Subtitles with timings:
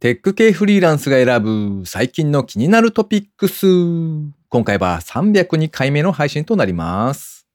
[0.00, 3.66] テック系フリーランスが選ぶ最近の気になるトピックス。
[4.48, 7.48] 今回は302回目の配信となります。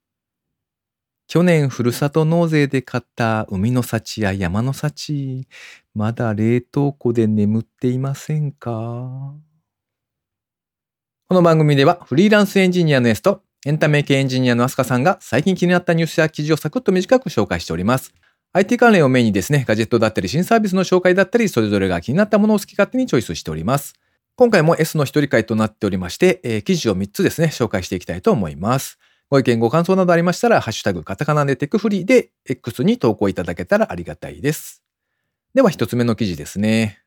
[1.29, 5.47] 去年ふるさと納税で買った海の幸や山の幸、
[5.95, 9.35] まだ冷凍庫で眠っていませんか？
[11.29, 18.13] この番組ではフリーランスエンジニアのエスト、エンタメ系エンジニアのアスカさんが最近気になったニュースや記事をサクッと短く紹介しております。
[18.55, 23.95] IT 関連をメインにですね、ガジェットだったり新サービスの紹介だったり、それぞれが気になったものを好き勝手にチョイスしております。
[24.35, 28.99] 今回も S の一人会となっておりまして、えー、記事を3つですね、紹介していきたいと思います。
[29.31, 34.83] ご意見、ご感想などありましたら、ハッシュタグ、カタカナでテクフリーで X に投稿いただけたらありがたいです。
[35.55, 36.99] では一つ目の記事ですね。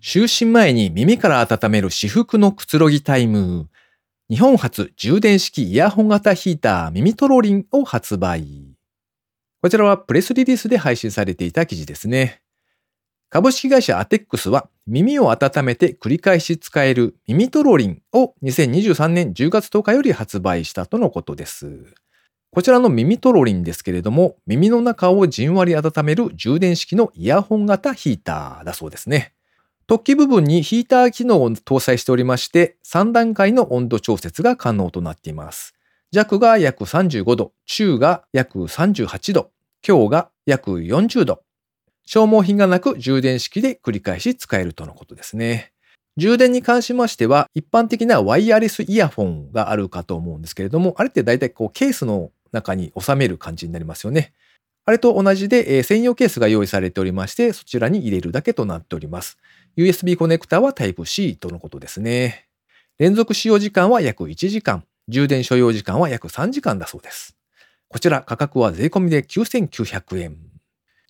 [0.00, 3.68] 就寝前に耳から温める私服のくつろぎタイム。
[4.30, 8.77] 日本初充電式イヤホン型ヒーター耳トロリンを発売。
[9.60, 12.42] こちらはプレスリリースで配信されていた記事ですね。
[13.28, 21.92] 株式会社アテックスは耳を温めて繰り返し使える耳トロリンを2023年10月10日より発売したとのことです。
[22.50, 29.34] こちらの耳トロリンですけれども、耳の中をじんわり温める充電式のイヤホン型ヒーターだそうですね。
[29.88, 35.74] 突起部分にヒーター機能を搭載しておりまして、3段階の温度調節が可能となっています。
[36.10, 39.50] 弱が約35度、中が約38度、
[39.82, 41.42] 強が約40度。
[42.06, 45.72] 消耗品がなく充電式で繰り返し使えるとのことですね。
[46.16, 54.32] 充電に関しましては、一般的なワイヤレスイヤホンがあるかと思うんですけれども、あれって大体こうケースの中に収める感じになりますよね。
[54.86, 59.36] あれと同じで、えー、専用ケースが用意されておりまして、そちらに入れるだけとなっております。
[59.76, 62.48] USB コネクタは Type-C とのことですね。
[62.98, 64.84] 連続使用時間は約1時間。
[65.08, 67.36] 充電所要時間は約3時間だそうです。
[67.88, 70.36] こちら価格は税込みで9900円。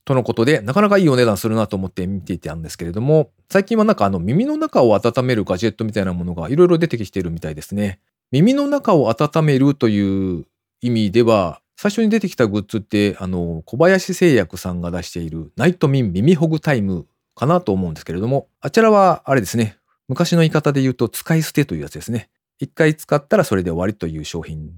[0.04, 8.00] とのことで、なかなかいいお値段するなと思って見ていたんですけれども、最近はなんかあの耳の中を温めるガジェットみたいなものがいろいろ出てきているみたいですね。
[8.30, 10.46] 耳の中を温めるという
[10.80, 19.76] 意味では、最初に出てきたグッズって、あの、小林製薬さんが出しているナイトミン耳ほぐタイムかなと思うんですけれども、あちらはあれですね、
[20.08, 22.30] 昔の言い方で言うと使い捨てというやつですね。
[22.58, 24.70] 一回使ったらそれで終わりという商品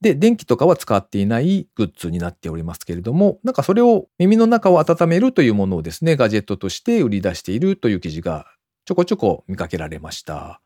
[0.00, 8.46] で、電気とかは使っていないグッズになっておりますけれども、なんかそれを耳の中を温めるというものをですね、ガジェットとして売り出しているという記事が
[8.84, 10.60] ちょこちょこ見かけられました。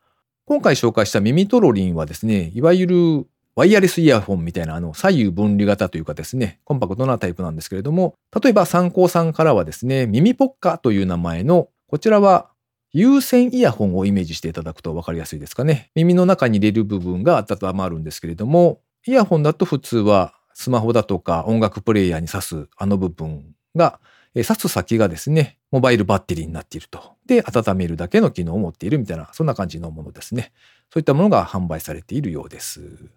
[0.45, 12.49] 今回紹介した耳トロリンはですね、いわゆるワイヤレスイヤホンみたいなあの左右分離型というかですね、コンパクトなタイプなんですけれども、例えば参考さんからはですね、耳ポッカという名前の、こちらは
[12.93, 15.89] 有線イヤホンをイメージしていただくと分かりやすいですかね。
[15.95, 23.99] 耳の中に入れる部分が温まるんですけれども、イヤホンだと普通はスマホだとか音楽プレイヤーに挿すあの部分が、
[24.35, 27.15] 挿す先がですね、モバイルバッテリーになっていると。
[27.25, 30.51] で、温めるだけの機能を持っているみたいな、そんな感じのものですね。
[30.91, 33.09] そういったものが販売されているようです。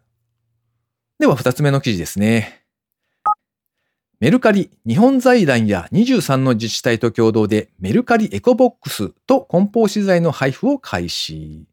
[1.18, 2.65] では、二つ目の記事ですね。
[4.18, 11.66] メルカリ、日本財団や23の自治体と共同でメルカリエコボックスと梱包資材の配布を開始。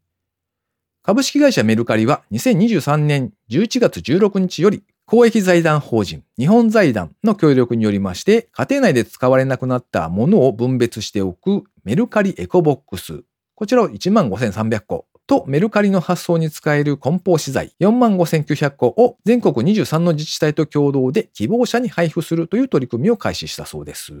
[1.02, 13.22] 株式会社メルカリは2023年11月16日より公益財団法人日本財団の協力によりまして家庭内で使われなくなったものを分別しておくメルカリエコボックス
[13.54, 24.12] こちらを15,300個とメルカリの発送に使える梱包資材45,900個を全国23の自治体と共同で希望者に配布するという取り組みを開始したそうです。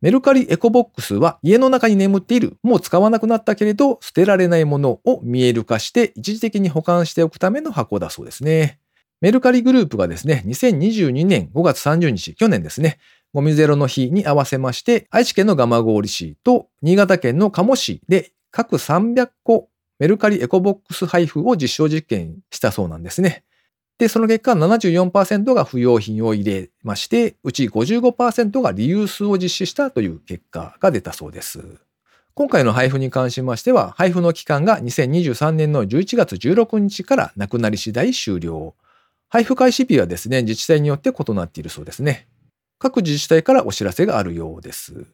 [0.00, 8.78] メルカリエコボックスは家の中に眠っている、もう使わなくなったけれど捨てられないものを見える化して一時的に保管しておくための箱だそうですね。
[9.22, 12.98] メルカリグループがですね、2022年5月30日、去年ですね、
[13.32, 23.44] ゴミゼロの日に合わせまして、愛知県の蒲郡市と新潟県の鴨市で各300個メルカリエコボックス配布を実証実験したそうなんですね。
[23.98, 31.62] で、その結果74%が不要品を入れまして、うち55%がリユースを実施したという結果が出たそうです。
[32.34, 38.74] 今回の配布に関しましては、配布の期間が2023年の11月16日からなくなり次第終了。
[39.28, 42.26] 配布開始日はですね、自治体によって異なっているそうですね。
[42.80, 45.06] 各自治体からお知らせがあるようです。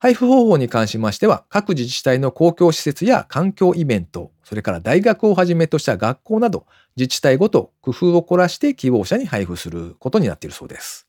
[0.00, 6.64] 配布方法に関しましては、各自治体の公共施設や環境イベント、それから大学をはじめとした学校など、
[6.96, 11.06] 自治体ごと工夫を凝らして希望者に配布することになっているそうです。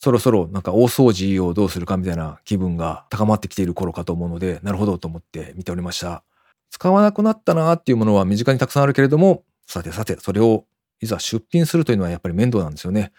[0.00, 6.24] そろそろなんか大掃除をどうするかみたいな気分が高まってきている頃かと思うので、なるほどと思って見ておりました。
[6.68, 10.66] 使わなくなったなっていうものは身近にたくさんあるけれども、さてさて、それを
[11.00, 13.12] いざ出品するというのはやっぱり面倒なんですよね。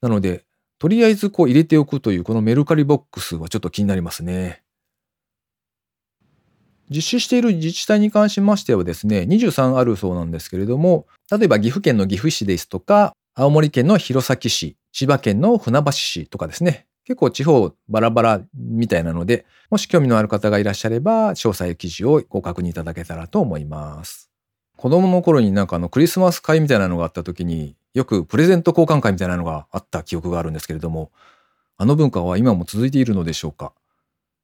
[0.00, 0.44] なので、
[0.80, 4.62] とりあえずこう入れておくというこのメルカリボックスはちょっと気になりますね。
[6.88, 24.30] 実施している自治体に関しましてはですね、23あるそうなんですけれども、例えば岐阜県の岐阜市ですとか、青森県の弘前市、千葉県の船橋市とかですね、結構地方バラバラみたいなので、もし興味のある方がいらっしゃれば、詳細記事をご確認いただけたらと思います。
[24.78, 31.10] 子供の頃になんかあのクリスマス会みたいなのがあった時に、よくプレゼント交換会みたいなのがあった記憶があるんですけれども、
[31.76, 33.72] あの文化は今も続いているのでしょうか？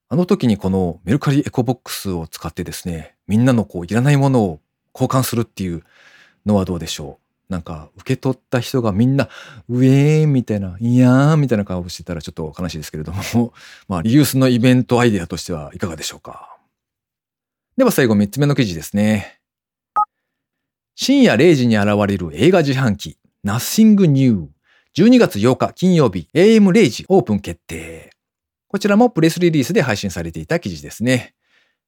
[0.09, 4.59] あの時にこのメルカリエコボックスを使ってですね、みんなのこういらないものを
[4.93, 5.83] 交換するっていう
[6.45, 7.53] のはどうでしょう？
[7.53, 9.29] なんか受け取った人がみんな、
[9.69, 13.53] ウェーンみたいな、いやーみたいな顔をしてたらちょっと悲しいですけれども、
[13.87, 16.57] まあリユースのイベントアイデアとしてはいかがでしょうか？
[17.77, 19.39] では最後3つ目の記事ですね。
[20.95, 23.17] 深夜0時に現れる映画自販機、
[23.47, 24.49] Nothing New。
[24.97, 28.09] 12月8日金曜日 AM0 時オープン決定。
[28.67, 31.33] こちらもプレスリリースで配信されていた記事ですね。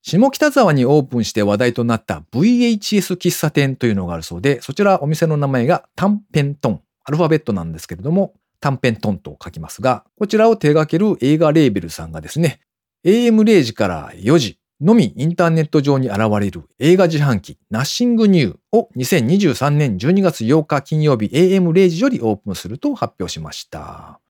[0.01, 6.81] 下北沢にオープンして話題となった VHS 喫茶店というのがあるそうで、そちらお店の名前がタンペントン。
[7.03, 12.61] アルファベットなんですけれども、タンペントンと書きますが、こちらを手掛ける映画レーベルさんがですね、
[13.03, 24.21] AM0 時から4時のみインターネット上に現れる映画自販機ナッシングニューを2023年12月8日金曜日 AM0 時よりオープンすると発表しました。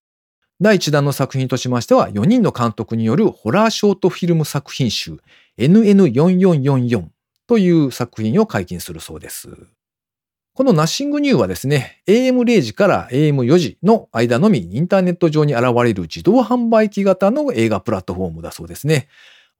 [0.60, 5.18] 第1弾の作品としましては、4人の監督によるホラーショートフィルム作品集
[5.58, 7.04] NN4444
[7.46, 9.48] という作品を解禁するそうです。
[10.52, 19.08] このナッシングニューはですね、AM0 時から AM4 時の間のみインターネット上に現れる自動販売機型の映画プラットフォームだそうですね。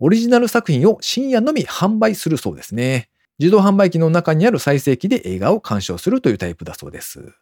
[0.01, 3.11] オリジナル作品を深夜のみ販売するそうですね。
[3.39, 7.35] 自動販売機の中にある再生機で映画を鑑賞するというタイプだそうです。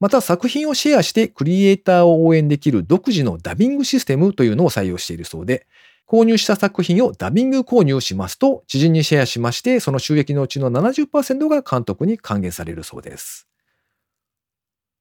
[0.00, 5.66] また作品をシェアしてクリエイターを応援できる独自のダビングシステムというのを採用しているそうで、
[6.08, 13.46] 購入した作品をダビング購入しますと、知人にシェアしまして、その収益のうちの70%が監督に還元されるそうです。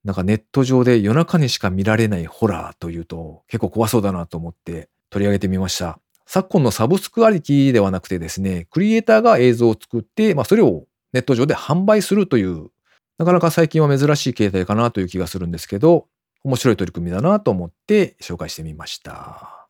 [0.03, 5.99] なんかネット上で夜中にしか見られないホラーというと結構怖そうだなと思って取り上げてみました。
[6.25, 12.69] 昨今のサブスクありきではなくてですね、クリエイターが映像を作って、まあ、それをネット上で販売するという
[13.17, 16.07] なかなか最近は珍しい形態かなという気がするんですけど、
[16.43, 19.67] 面白い取り組みだなと思って紹介してみました。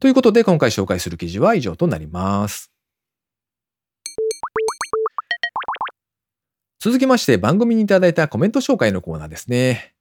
[0.00, 2.72] ということで今回紹介する記事は以上となります。
[6.80, 9.94] 続きまして番組にいただいたコメント紹介のコーナーですね。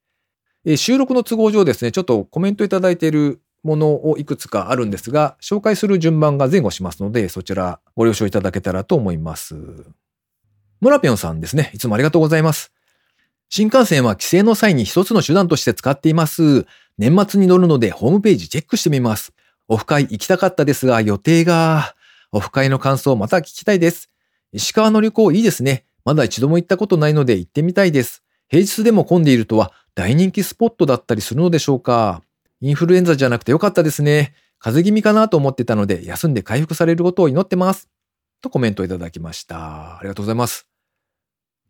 [0.76, 9.56] 収録の都合上ですね、ちょっとコメントいただいているものをいくつかあるんですが、紹介する順番が前後しますので、そちらご了承いただけたらと思います。
[10.81, 11.71] モラピョンさんですね。
[11.74, 12.71] いつもありがとうございます。
[13.50, 16.65] 新幹線は帰省の際に一つの手段として使っています。
[16.98, 19.31] 年末に乗るのでホームページチェックしてみます。
[19.68, 21.95] オフ会行きたかったですが予定が、
[22.31, 24.10] オフ会の感想また聞きたいです。
[24.51, 25.86] 石川の旅行いいですね。
[26.04, 28.24] まだ一度も行ったことないので行ってみたいです。
[28.50, 32.21] 平日でも混んでいるとは大人気スポットだったりするのでしょうか。
[32.63, 34.33] インフルエンザじゃなくてよかったですね。
[34.57, 37.89] 風邪気味かなと思ってたので休んで回復されることを祈ってます。
[38.42, 39.98] とコメントいただきました。
[39.98, 40.65] ありがとうございます。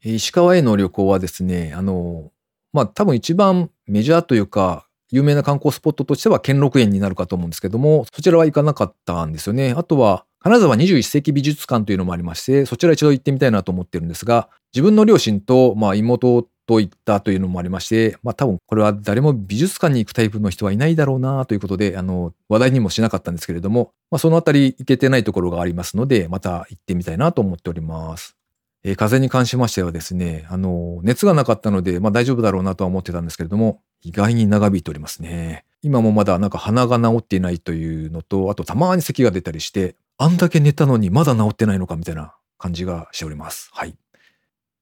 [0.04, 2.32] 石川への旅行はですね、あの、
[2.74, 9.74] まあ、多分一番メジャーというか、有名な観光スポットとしては兼六園になるかと思うんですけども、そちらは行かなかったんですよね。
[9.76, 28.38] あとは、金沢21世紀美術館というのもありまして、そちら一度行ってみたいなと思ってるんですが、自分の両親と、まあ、妹と行ったというのもありまして、まあ多分これは誰も美術館に行くタイプの人はいないだろうなということで、あの、話題にもしなかったんですけれども、まあそのあたり行けてないところがありますので、また行ってみたいなと思っております。
[28.84, 35.66] えー、風邪に関しましてはですね、あの、熱がなかったので、まあ大丈夫だろうなとは思ってたんですけれども、意外に長引いておりますね。
[35.82, 43.70] 今もまだなんか鼻が治っていないというのと、あとたまに咳が出たりして、あんだけ寝たのにまだ治ってないのかみたいな感じがしております。
[43.74, 43.96] はい。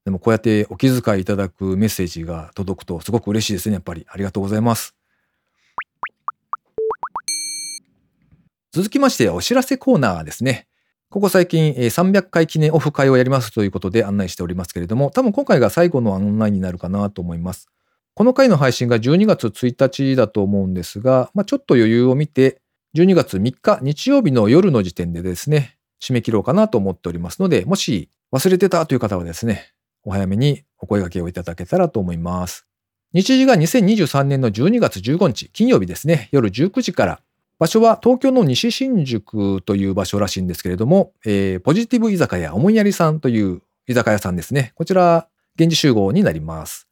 [0.04, 4.04] でもこうやってお気遣いいただくメッセージが届くとすごく嬉しいですね、やっぱり。
[4.08, 4.96] ありがとうございます。
[8.72, 10.66] 続きましてお知らせコーナーですね。
[11.10, 17.68] ここ最近300回記念オフ会をやりますということで案内しておりますけれども、多分今回が最後の案内になるかなと思います。
[18.14, 22.60] この回の配信が12月1日だと思うんですが、まあ、ちょっと余裕を見て、
[22.96, 29.72] 12月3日日曜日の夜の時点でですね、締め切ろうかなと思っておりますので、もし忘れてたという方はですね、
[30.04, 32.66] お早めにお声掛けをいただけたらと思います。
[33.12, 37.20] 日時が2023年の12月15日、金曜日ですね、夜19時から
[37.58, 44.72] 場所は東京の西新宿という場所らしいんですけれども、えー、ポジティブ居酒屋思いやりさんという居酒屋さんですね。
[44.74, 46.88] こちら、現地集合になります。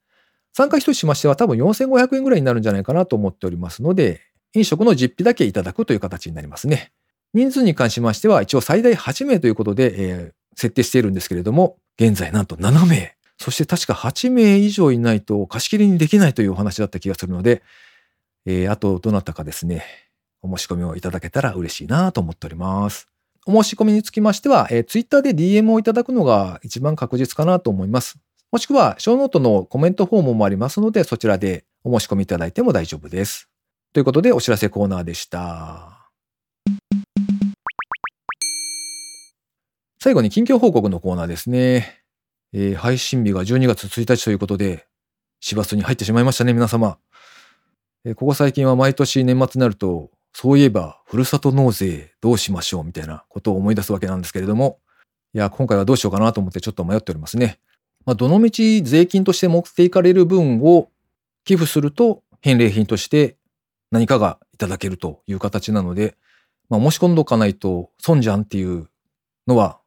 [0.53, 4.21] 参加費としましては多分4500円ぐらいになるんじゃないかなと思っておりますので、
[4.55, 6.93] 飲食の実費だけいただくという形になりますね。
[7.35, 13.15] 人数に関しましては一応最大8名ということで、えー、設定しているんですけれども、現在なんと7名。
[13.37, 17.63] そして確か8名以上いないと貸し切りにできないというお話だった気がするので、
[18.47, 19.85] えー、あとどなたかですね、
[20.41, 23.07] お申し込みをいただけたら嬉しいなと思っております。
[23.47, 28.19] お申し込みにつきましては、えー、Twitter で DM をいただくのが一番確実かなと思います。
[28.51, 33.49] もしくは、ショーノートのコメントフォームもありますので、そちらでお申し込みいただいても大丈夫です。
[33.93, 36.00] ということで、お知らせコーナーでした。
[40.03, 42.03] 最後に近況報告のコーナーですね。
[42.55, 44.87] えー、配信日が12月1日ということで、
[45.41, 46.97] 師走に入ってしまいましたね、皆様。
[48.07, 54.79] えー、ここ最近は毎年年末になると、そういえば、ふるさと納税どうしましょうみたいなことを思い出すわけなんですけれども、
[55.35, 57.61] いや、今回はどうしようかなと思ってちょっと迷っておりますね。
[58.07, 60.89] まあ、どのみち税金として持っていかれる分を
[61.45, 63.37] 寄付すると返礼品として
[63.91, 66.17] 何かがいただけるという形なので、
[66.71, 68.89] まあ、申し込んどかないと損じゃんっていう
[69.47, 69.80] のは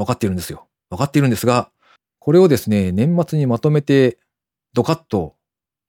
[0.00, 0.66] 分かっているんですよ。
[0.88, 1.70] 分かっているんですが、
[2.18, 4.18] これをですね、年末にまとめて
[4.72, 5.36] ドカッと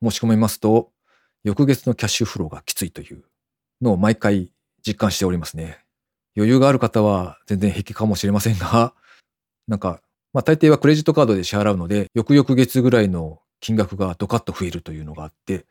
[0.04, 0.92] 申し込めますと、
[1.46, 3.24] 翌月のキャッシュフローがきついという
[3.82, 4.52] のを毎回
[4.86, 5.80] 実感しておりますね。
[6.36, 8.94] 余裕がある方は全然平気かもしれませんが、
[9.68, 10.02] なんか
[10.34, 15.66] まあ大抵はクレジットカードで支払うので、翌々月ぐらいの金額がドカッと増えるというのがあって、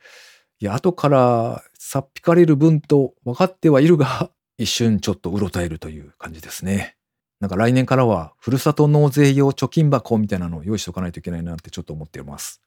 [0.60, 6.96] いや、後からさっぴかれる分と分かってはいるが、一瞬ちょっとうろたえるという感じですね。
[7.40, 12.60] なんか来年からは、ふるさと納税用貯金箱みたいなのを用意しておかないといけないなってちょっと思っています。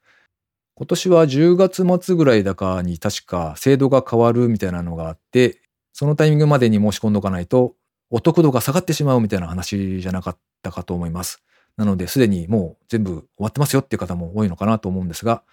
[0.74, 5.60] 今年は10月末ぐらいだかに確か制度が変わるみたいなのがあって、
[5.92, 7.76] そのタイミングまでに申し込んどかないと、
[8.10, 11.42] お得度が下がってしまうみたいな話じゃなかったかと思います。
[11.76, 15.44] なので、すでにもう全部終わってますよっていう方も多いのかなと思うんですが、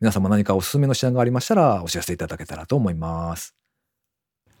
[0.00, 3.54] 皆様何かおすすめの品がありましたらお知らせいただけたらと思います。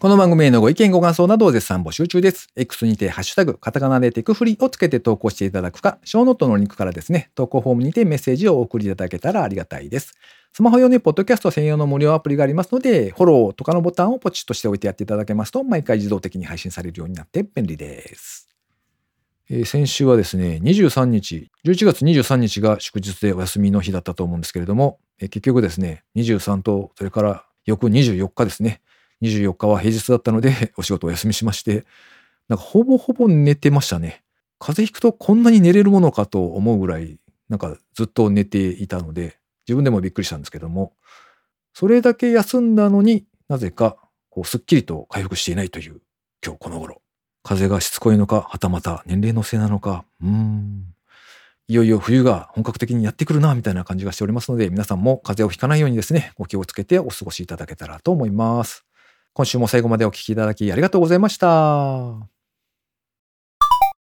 [0.04, 2.50] この番組へのご意見ご感想などを絶賛募集中です。
[2.56, 10.12] X にてハッシュタグ、カタカナでテクフリをつけて投稿していただくか、ショーノートのリンクからですね、投稿フォームにてメッセージをお送りいただけたらありがたいです。
[10.52, 18.50] スマホ用にポッドキャスト専用の無料アプリがありますので、フォローとかのボタンをポチッとしておいてやっていただけますと、毎回自動的に配信されるようになって便利です。
[19.48, 28.82] えー、先週はですね、23日、11月23日が祝日でお休みの日だったと思うんですけれども、えー、結局ですね、23と、それから翌24日ですね、
[29.24, 31.84] 24日は平日だったので、 お仕事お休みしまして、
[32.48, 34.22] なんかほぼほぼ寝てましたね。
[34.58, 40.92] 風邪ひくとこんなに寝れるものかと思うぐらい、なんかずっと寝ていたので、自分でもびっくりしたんですけども、
[41.72, 43.96] それだけ休んだのになぜか、
[44.30, 46.00] こう、すっきりと回復していないという、
[46.44, 47.02] 今日この頃。
[47.42, 50.94] 風がしつこいのか、はたまた年齢のせいなのか、うーん。
[51.68, 58.84] いよいよ冬が本格的にやってくるな、みたいな感じがしておりますので、皆さんも風邪をひかないようにですね、お気をつけてお過ごしいただけたらと思います。
[59.34, 62.33] 今週も最後までお聴きいただきありがとうございました。